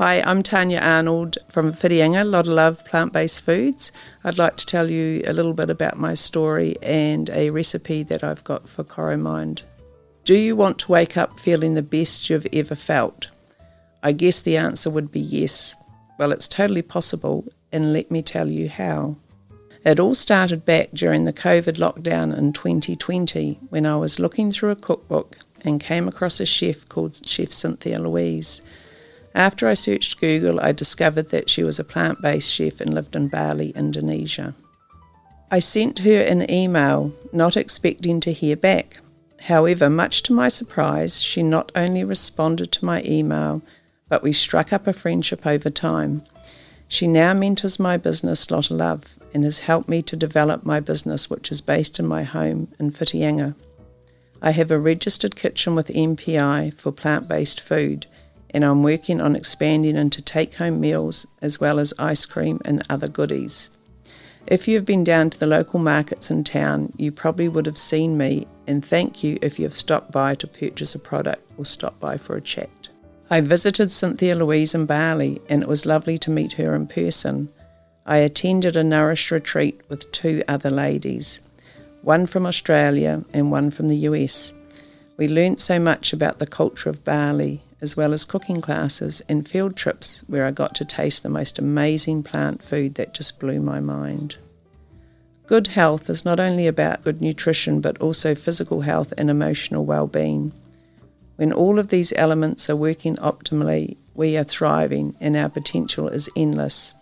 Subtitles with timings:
[0.00, 3.92] Hi, I'm Tanya Arnold from Whitianga, Lot of Love Plant Based Foods.
[4.24, 8.24] I'd like to tell you a little bit about my story and a recipe that
[8.24, 9.64] I've got for Coromind.
[10.24, 13.28] Do you want to wake up feeling the best you've ever felt?
[14.02, 15.76] I guess the answer would be yes.
[16.18, 19.18] Well, it's totally possible, and let me tell you how.
[19.84, 24.70] It all started back during the COVID lockdown in 2020 when I was looking through
[24.70, 28.62] a cookbook and came across a chef called Chef Cynthia Louise.
[29.34, 33.14] After I searched Google, I discovered that she was a plant based chef and lived
[33.14, 34.54] in Bali, Indonesia.
[35.50, 38.98] I sent her an email, not expecting to hear back.
[39.42, 43.62] However, much to my surprise, she not only responded to my email,
[44.08, 46.22] but we struck up a friendship over time.
[46.88, 50.80] She now mentors my business, Lot of Love, and has helped me to develop my
[50.80, 53.54] business, which is based in my home in Whitianga.
[54.42, 58.06] I have a registered kitchen with MPI for plant based food
[58.52, 62.82] and I'm working on expanding into take home meals as well as ice cream and
[62.90, 63.70] other goodies.
[64.46, 68.16] If you've been down to the local markets in town, you probably would have seen
[68.16, 72.16] me, and thank you if you've stopped by to purchase a product or stop by
[72.16, 72.88] for a chat.
[73.28, 77.48] I visited Cynthia Louise in Bali, and it was lovely to meet her in person.
[78.06, 81.42] I attended a Nourish retreat with two other ladies,
[82.02, 84.52] one from Australia and one from the US.
[85.16, 89.48] We learnt so much about the culture of Bali as well as cooking classes and
[89.48, 93.60] field trips where I got to taste the most amazing plant food that just blew
[93.60, 94.36] my mind.
[95.46, 100.52] Good health is not only about good nutrition but also physical health and emotional well-being.
[101.36, 106.30] When all of these elements are working optimally, we are thriving and our potential is
[106.36, 106.94] endless.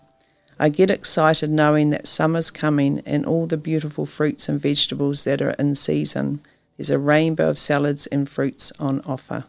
[0.61, 5.43] I get excited knowing that summer's coming and all the beautiful fruits and vegetables that
[5.43, 6.41] are in season.
[6.77, 9.45] There's a rainbow of salads and fruits on offer.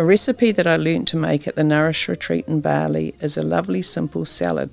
[0.00, 3.42] A recipe that I learnt to make at the Nourish Retreat in Bali is a
[3.42, 4.70] lovely simple salad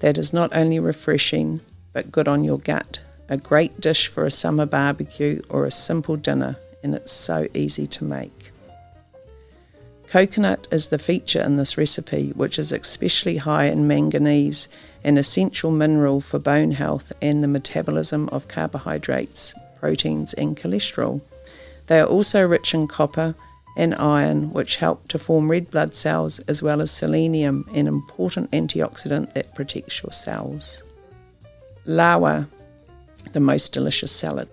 [0.00, 1.62] that is not only refreshing
[1.94, 3.00] but good on your gut.
[3.30, 7.86] A great dish for a summer barbecue or a simple dinner, and it's so easy
[7.86, 8.52] to make.
[10.08, 14.68] Coconut is the feature in this recipe, which is especially high in manganese,
[15.02, 21.22] an essential mineral for bone health and the metabolism of carbohydrates, proteins, and cholesterol.
[21.86, 23.34] They are also rich in copper,
[23.76, 28.50] and iron, which help to form red blood cells, as well as selenium, an important
[28.50, 30.82] antioxidant that protects your cells.
[31.86, 32.48] Lawar,
[33.32, 34.48] the most delicious salad.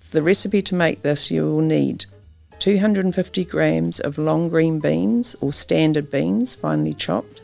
[0.00, 2.06] For the recipe to make this, you will need
[2.58, 7.40] 250 grams of long green beans or standard beans, finely chopped,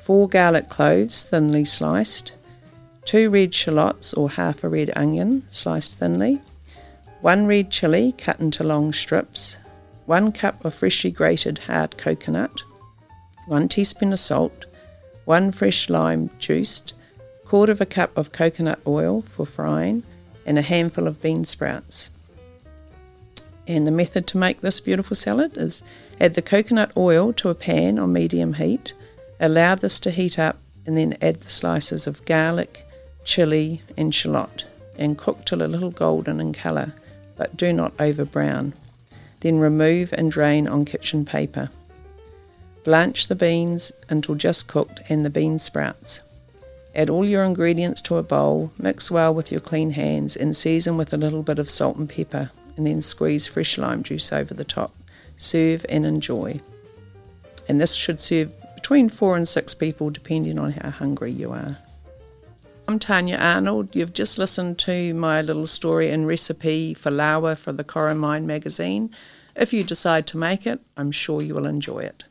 [0.00, 2.32] 4 garlic cloves, thinly sliced,
[3.06, 6.40] 2 red shallots or half a red onion, sliced thinly,
[7.22, 9.58] 1 red chilli cut into long strips,
[10.10, 12.64] 1 cup of freshly grated hard coconut,
[13.46, 14.66] 1 teaspoon of salt,
[15.26, 16.94] 1 fresh lime juiced,
[17.44, 20.02] quarter of a cup of coconut oil for frying,
[20.44, 22.10] and a handful of bean sprouts.
[23.68, 25.80] And the method to make this beautiful salad is
[26.20, 28.94] add the coconut oil to a pan on medium heat,
[29.38, 32.84] allow this to heat up, and then add the slices of garlic,
[33.22, 34.66] chili, and shallot,
[34.98, 36.94] and cook till a little golden in colour,
[37.36, 38.74] but do not over brown.
[39.40, 41.70] Then remove and drain on kitchen paper.
[42.84, 46.22] Blanch the beans until just cooked and the bean sprouts.
[46.94, 50.96] Add all your ingredients to a bowl, mix well with your clean hands, and season
[50.96, 54.54] with a little bit of salt and pepper, and then squeeze fresh lime juice over
[54.54, 54.94] the top.
[55.36, 56.60] Serve and enjoy.
[57.68, 61.76] And this should serve between four and six people, depending on how hungry you are.
[62.90, 63.94] I'm Tanya Arnold.
[63.94, 69.14] You've just listened to my little story and recipe for lawar for the Coromind magazine.
[69.54, 72.24] If you decide to make it, I'm sure you will enjoy it.